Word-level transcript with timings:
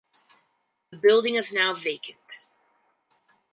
The 0.89 0.97
building 0.97 1.35
is 1.35 1.53
now 1.53 1.75
vacant. 1.75 2.17